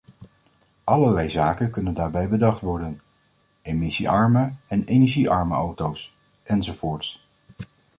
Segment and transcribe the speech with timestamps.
[0.83, 3.01] Allerlei zaken kunnen daarbij bedacht worden:
[3.61, 7.27] emissie-arme en energie-arme auto's enzovoorts...